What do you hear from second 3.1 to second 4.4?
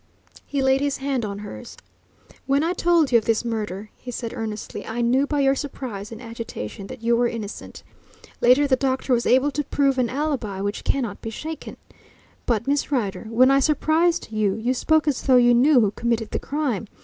you of this murder," he said